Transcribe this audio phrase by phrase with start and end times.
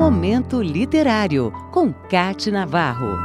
[0.00, 3.18] Momento Literário, com Cate Navarro.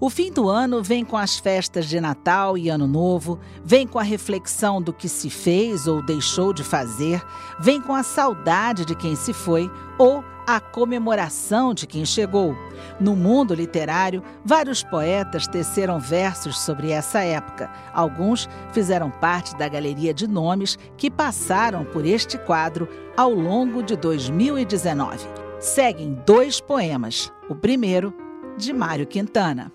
[0.00, 3.98] O fim do ano vem com as festas de Natal e Ano Novo, vem com
[3.98, 7.22] a reflexão do que se fez ou deixou de fazer,
[7.58, 10.24] vem com a saudade de quem se foi ou
[10.56, 12.56] a comemoração de quem chegou.
[12.98, 17.70] No mundo literário, vários poetas teceram versos sobre essa época.
[17.94, 23.94] Alguns fizeram parte da galeria de nomes que passaram por este quadro ao longo de
[23.94, 25.24] 2019.
[25.60, 27.32] Seguem dois poemas.
[27.48, 28.12] O primeiro,
[28.56, 29.70] de Mário Quintana.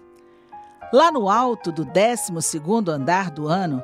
[0.92, 3.82] Lá no alto do 12º andar do ano,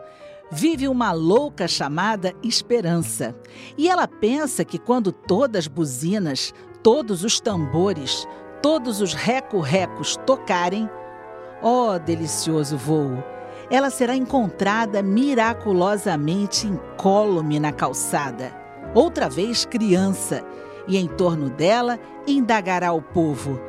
[0.52, 3.33] vive uma louca chamada Esperança.
[3.77, 6.53] E ela pensa que quando todas as buzinas,
[6.84, 8.27] todos os tambores,
[8.62, 10.89] todos os reco-recos tocarem,
[11.62, 13.23] ó oh, delicioso voo,
[13.70, 18.52] ela será encontrada miraculosamente incólume na calçada,
[18.94, 20.44] outra vez criança,
[20.88, 23.59] e em torno dela indagará o povo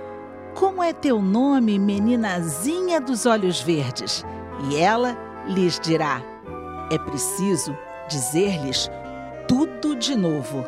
[0.55, 4.25] como é teu nome, meninazinha dos olhos verdes?
[4.69, 6.23] E ela lhes dirá:
[6.91, 7.77] É preciso
[8.09, 8.91] dizer-lhes
[9.49, 10.65] tudo de novo.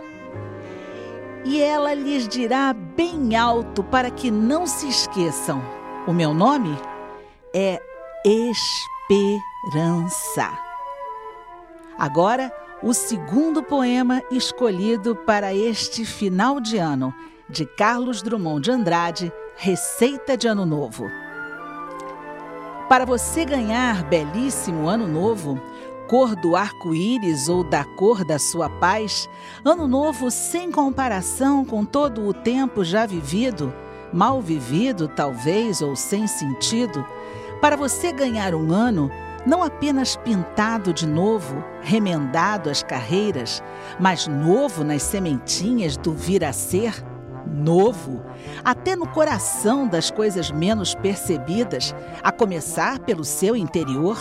[1.45, 5.63] E ela lhes dirá bem alto para que não se esqueçam:
[6.07, 6.75] O meu nome
[7.55, 7.79] é
[8.25, 8.89] Esperança.
[11.99, 12.51] Agora,
[12.83, 17.15] o segundo poema escolhido para este final de ano,
[17.49, 21.05] de Carlos Drummond de Andrade Receita de Ano Novo.
[22.89, 25.61] Para você ganhar belíssimo Ano Novo,
[26.09, 29.29] cor do arco-íris ou da cor da sua paz,
[29.65, 33.73] Ano Novo sem comparação com todo o tempo já vivido,
[34.13, 37.05] mal vivido talvez ou sem sentido,
[37.61, 39.11] para você ganhar um ano
[39.47, 43.63] não apenas pintado de novo, remendado as carreiras,
[44.01, 47.05] mas novo nas sementinhas do vir a ser
[47.47, 48.23] novo,
[48.65, 54.17] até no coração das coisas menos percebidas, a começar pelo seu interior,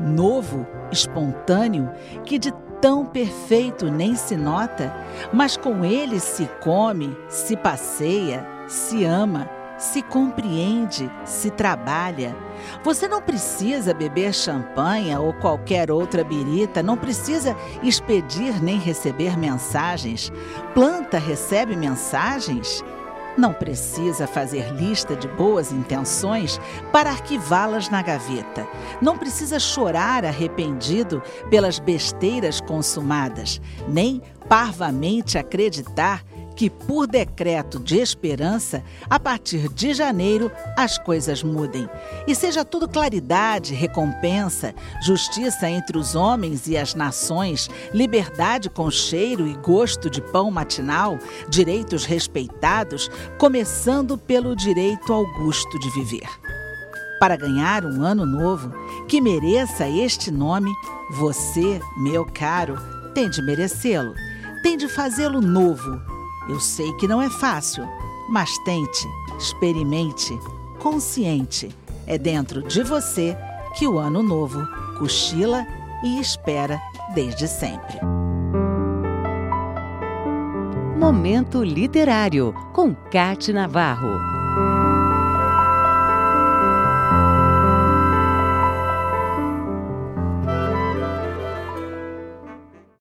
[0.00, 1.90] novo, espontâneo,
[2.24, 4.94] que de tão perfeito nem se nota,
[5.32, 12.34] mas com ele se come, se passeia, se ama se compreende, se trabalha.
[12.82, 20.32] Você não precisa beber champanhe ou qualquer outra birita, não precisa expedir nem receber mensagens.
[20.72, 22.84] Planta recebe mensagens?
[23.36, 26.60] Não precisa fazer lista de boas intenções
[26.92, 28.66] para arquivá-las na gaveta.
[29.02, 36.22] Não precisa chorar arrependido pelas besteiras consumadas, nem parvamente acreditar
[36.54, 41.88] que, por decreto de esperança, a partir de janeiro as coisas mudem.
[42.26, 49.46] E seja tudo claridade, recompensa, justiça entre os homens e as nações, liberdade com cheiro
[49.46, 56.28] e gosto de pão matinal, direitos respeitados, começando pelo direito ao gosto de viver.
[57.18, 58.72] Para ganhar um ano novo
[59.08, 60.70] que mereça este nome,
[61.10, 62.76] você, meu caro,
[63.14, 64.14] tem de merecê-lo,
[64.62, 66.13] tem de fazê-lo novo
[66.48, 67.88] eu sei que não é fácil,
[68.28, 69.06] mas tente,
[69.38, 70.38] experimente,
[70.78, 71.74] consciente.
[72.06, 73.36] É dentro de você
[73.74, 74.66] que o ano novo
[74.98, 75.66] cochila
[76.02, 76.80] e espera
[77.14, 77.98] desde sempre.
[80.98, 84.43] Momento Literário, com Cate Navarro.